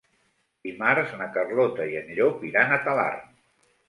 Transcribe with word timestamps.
Dimarts 0.67 1.11
na 1.19 1.27
Carlota 1.35 1.85
i 1.91 1.97
en 1.99 2.09
Llop 2.21 2.41
iran 2.47 2.73
a 2.73 2.81
Talarn. 2.87 3.29